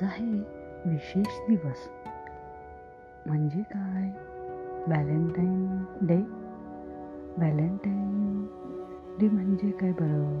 [0.00, 0.24] आज आहे
[0.90, 1.88] विशेष दिवस
[3.26, 4.10] म्हणजे काय?
[4.86, 6.16] Valentine day?
[7.36, 8.46] व्हॅलेंटाईन
[9.20, 10.38] डे म्हणजे काय बरं?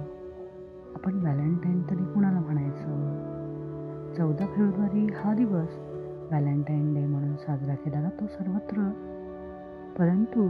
[0.94, 4.14] आपण व्हॅलेंटाईन तरी कुणाला म्हणायचं?
[4.16, 5.68] चौदा फेब्रुवारी हा दिवस
[6.30, 8.90] व्हॅलेंटाईन डे म्हणून साजरा केला जातो सर्वत्र.
[9.98, 10.48] परंतु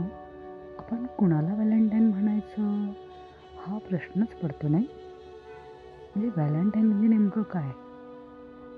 [0.77, 2.91] आपण कुणाला व्हॅलेंटाईन म्हणायचं?
[3.57, 4.87] हा प्रश्नच पडतो नाही?
[6.15, 7.71] म्हणजे व्हॅलेंटाईन म्हणजे नेमकं काय?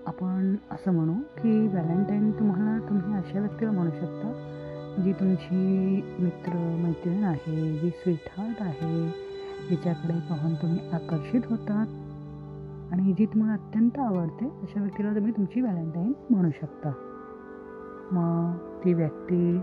[0.08, 7.24] आपण असं म्हणू की व्हॅलेंटाईन तुम्हाला तुम्ही अशा व्यक्तीला म्हणू शकता जी तुमची मित्र मैत्रीण
[7.24, 9.08] आहे जी स्वीटहार्ट आहे
[9.70, 12.02] जिच्याकडे पाहून तुम्ही आकर्षित होतात
[12.94, 16.92] आणि जी तुम्हाला अत्यंत आवडते अशा व्यक्तीला तुम्ही तुमची व्हॅलेंटाईन म्हणू शकता.
[18.12, 19.58] मग ती व्यक्ती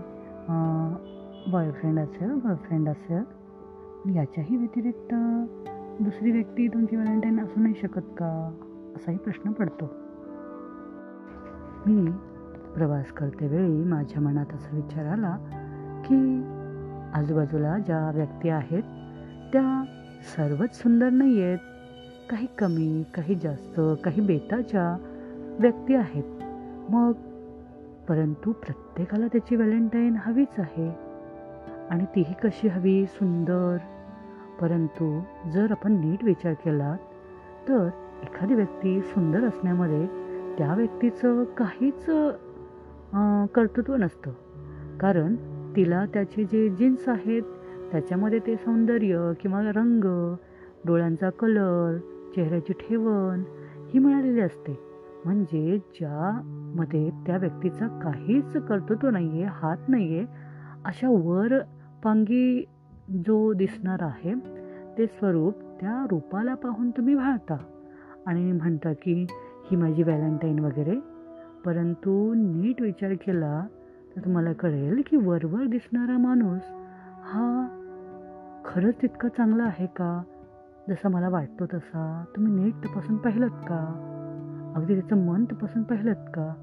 [1.51, 5.13] बॉयफ्रेंड असेल गर्लफ्रेंड असेल याच्याही व्यतिरिक्त
[6.03, 8.57] दुसरी व्यक्ती तुमची व्हॅलेंटाईन असू नाही शकत का?
[8.95, 10.00] असाही प्रश्न पडतो.
[11.87, 12.11] मी
[12.75, 15.37] प्रवास करतेवेळी माझ्या मनात असा विचार आला
[16.05, 16.43] की
[17.13, 18.83] आजूबाजूला ज्या व्यक्ती आहेत
[19.53, 19.83] त्या
[20.37, 21.57] सर्वच सुंदर नाही आहेत
[22.29, 24.97] काही कमी काही जास्त काही बेताच्या
[25.59, 26.23] व्यक्ती आहेत.
[26.91, 27.11] मग
[28.07, 30.89] परंतु प्रत्येकाला त्याची व्हॅलेंटाईन हवीच आहे.
[31.89, 33.05] आणि तीही कशी हवी?
[33.05, 33.77] सुंदर.
[34.61, 35.21] परंतु
[35.53, 36.95] जर आपण नीट विचार केला
[37.69, 37.89] तर
[38.23, 40.20] एखादी व्यक्ती सुंदर असण्यामध्ये
[40.61, 42.05] त्या व्यक्तीचं काहीच
[43.55, 44.31] कर्तृत्व नसतं.
[44.99, 45.35] कारण
[45.75, 47.43] तिला त्याचे जे जीन्स आहेत
[47.91, 50.03] त्याच्यामध्ये ते सौंदर्य किंवा रंग
[50.85, 51.97] डोळ्यांचा कलर
[52.35, 53.41] चेहऱ्याची ठेवण
[53.93, 54.77] ही मिळालेली असते.
[55.25, 60.25] म्हणजे ज्यामध्ये त्या व्यक्तीचा काहीच कर्तृत्व नाही आहे हात नाही आहे
[60.85, 61.59] अशा वर
[62.03, 62.65] पांगी
[63.25, 64.33] जो दिसणार आहे
[64.97, 67.57] ते स्वरूप त्या रूपाला पाहून तुम्ही भाळता
[68.27, 69.25] आणि म्हणता की
[69.71, 70.99] ही माझी व्हॅलेंटाईन वगैरे.
[71.65, 73.67] परंतु नीट विचार केला
[74.15, 76.61] तर तुम्हाला कळेल की वरवर दिसणारा माणूस
[77.23, 77.67] हा
[78.65, 80.23] खरंच तितका चांगला आहे का?
[80.89, 82.25] जसा मला वाटतो तसा.
[82.35, 84.07] तुम्ही नीट तपासून पाहिलं का?
[84.75, 86.53] अगदी त्याचं मन तपासून पाहिलं का?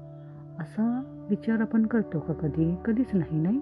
[0.59, 2.75] असा विचार आपण करतो का कधी?
[2.85, 3.59] कधीच नाही नाही?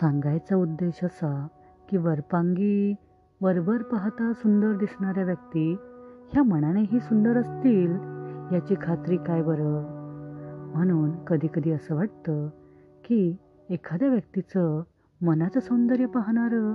[0.00, 1.48] सांगायचा उद्देश असा
[1.88, 2.94] की वरपांगी
[3.40, 5.76] वरवर पाहता सुंदर दिसणाऱ्या व्यक्ती
[6.32, 7.92] ह्या मनानेही सुंदर असतील
[8.54, 9.82] याची खात्री काय बरं?
[10.74, 12.48] म्हणून कधीकधी असं वाटतं
[13.04, 13.36] की
[13.70, 14.82] एखाद्या व्यक्तीचं
[15.22, 16.74] मनाचं सौंदर्य पाहणारं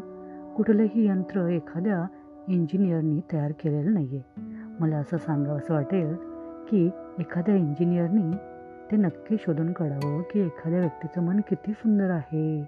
[0.54, 2.06] कुठलंही यंत्र एखाद्या
[2.48, 4.42] इंजिनियरनी तयार केलेलं नाही आहे
[4.80, 6.16] मला असं सांगावं असं वाटेल
[6.70, 6.90] की
[7.20, 8.38] एखाद्या इंजिनियरनी
[8.92, 12.62] ते नक्की शोधून काढावं की एखाद्या व्यक्तीचं मन किती सुंदर आहे.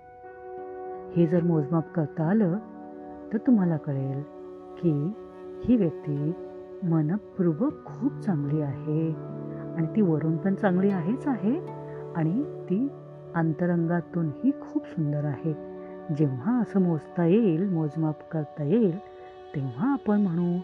[1.16, 2.58] हे जर मोजमाप करता आलं
[3.34, 4.22] तर तुम्हाला कळेल
[4.82, 5.14] की
[5.66, 6.34] ही व्यक्ती
[6.84, 9.16] मनपूर्वक खूप चांगली आहे.
[9.76, 11.60] आणि ती वरून पण चांगली आहेच आहे.
[12.16, 12.88] आणि ती
[13.36, 15.54] अंतरंगातूनही खूप सुंदर आहे.
[16.18, 18.98] जेव्हा असं मोजता येईल मोजमाप करता येईल
[19.56, 20.60] तेव्हा आपण म्हणू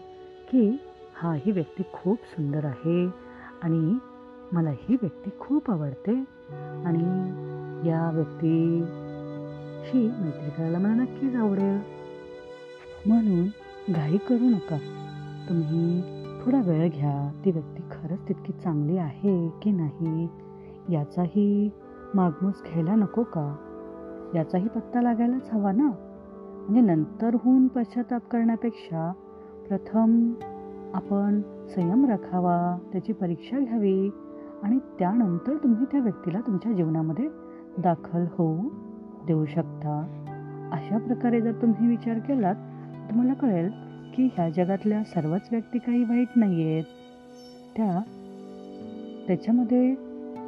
[0.52, 0.80] की
[1.16, 3.10] हा ही व्यक्ती खूप सुंदर आहे.
[3.62, 3.98] आणि
[4.52, 6.24] मला ही व्यक्ती खूप आवडते.
[6.84, 7.30] आणि
[7.88, 11.78] या व्यक्तीशी मैत्री करायला मला नक्कीच आवडेल.
[13.06, 13.46] म्हणून
[13.92, 15.05] घाई करू नका.
[15.48, 16.02] तुम्ही
[16.44, 17.32] थोडा वेळ घ्या.
[17.44, 20.28] ती व्यक्ती खरंच तितकी चांगली आहे की नाही?
[20.88, 21.70] याचाही
[22.14, 23.56] मागमूस घ्यायला नको का?
[24.34, 25.90] याचाही पत्ता लागायलाच हवा ना?
[26.68, 29.12] म्हणजे नंतरहून पश्चाताप करण्यापेक्षा
[29.68, 30.34] प्रथम
[30.94, 31.40] आपण
[31.74, 34.10] संयम राखावा त्याची परीक्षा घ्यावी
[34.62, 37.28] आणि त्यानंतर तुम्ही त्या व्यक्तीला तुमच्या जीवनामध्ये
[37.78, 38.68] दाखल होऊ
[39.26, 40.22] देऊ शकता.
[40.72, 42.54] अशा प्रकारे जर तुम्ही विचार केलात
[43.10, 46.84] तुम्हाला कळेल की ह्या जगातल्या सर्वच व्यक्ती काही वाईट नाही आहेत
[47.76, 48.02] त्या
[49.26, 49.94] त्याच्यामध्ये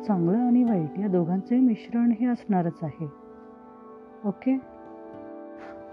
[0.06, 3.06] चांगलं आणि वाईट या दोघांचंही मिश्रण हे असणारच आहे.
[4.24, 4.58] ओके?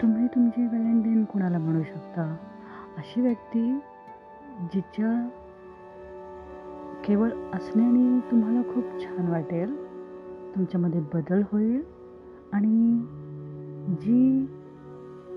[0.01, 2.38] तुम्ही तुमची व्हॅलेंटाईन कुणाला म्हणू शकता?
[2.98, 3.80] अशी व्यक्ती
[4.74, 5.30] जिच्या
[7.06, 9.75] केवळ असण्याने तुम्हाला खूप छान वाटेल
[10.56, 11.81] तुमच्यामध्ये बदल होईल
[12.54, 13.06] आणि
[14.01, 14.45] जी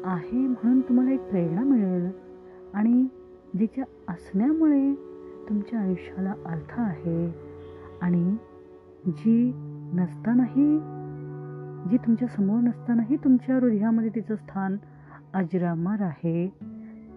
[0.05, 2.11] आहे म्हणून तुम्हाला एक प्रेरणा मिळेल.
[2.75, 3.09] आणि
[3.59, 4.95] जिच्या असण्यामुळे
[5.49, 7.35] तुमच्या आयुष्याला अर्थ आहे
[8.03, 8.37] आणि
[9.06, 9.53] जी
[9.95, 10.79] नसतानाही
[11.91, 14.77] जी तुमच्यासमोर नसतानाही तुमच्या हृदयामध्ये तिचं स्थान
[15.35, 16.53] अजरामर आहे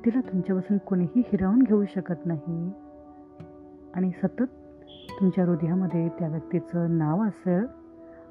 [0.05, 2.71] तिला तुमच्यापासून कोणीही हिरावून घेऊ शकत नाही.
[3.93, 4.43] आणि सतत
[5.19, 7.65] तुमच्या हृदयामध्ये त्या व्यक्तीचं नाव असेल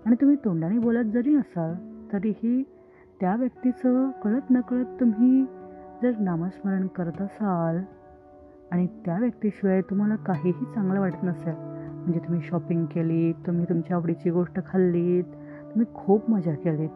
[0.07, 1.75] आणि तुम्ही तोंडाने बोलत जरी असाल
[2.13, 2.63] तरीही
[3.21, 5.45] त्या व्यक्तीचं कळत नकळत तुम्ही
[6.03, 7.81] जर नामस्मरण करत असाल
[8.71, 14.31] आणि त्या व्यक्तीशिवाय तुम्हाला काहीही चांगलं वाटत नसेल म्हणजे तुम्ही शॉपिंग केली तुम्ही तुमच्या आवडीची
[14.31, 15.25] गोष्ट खाल्लीत
[15.65, 16.89] तुम्ही खूप मजा केलीत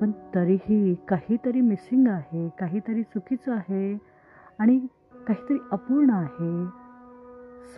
[0.00, 3.98] पण तरीही काहीतरी मिसिंग आहे काहीतरी चुकीचं आहे
[4.58, 4.78] आणि
[5.26, 6.66] काहीतरी अपूर्ण आहे.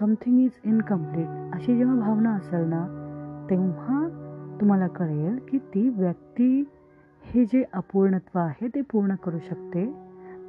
[0.00, 2.86] समथिंग इज इनकम्प्लीट अशी जेव्हा भावना असेल ना
[3.50, 4.08] तेव्हा
[4.60, 6.64] तुम्हाला कळेल की ती व्यक्ती
[7.24, 9.84] हे जे अपूर्णत्व आहे ते पूर्ण करू शकते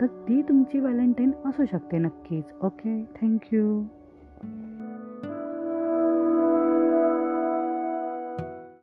[0.02, 2.44] तर ती तुमची व्हॅलेंटाईन असू शकते नक्कीच.
[2.64, 3.84] Okay thank you.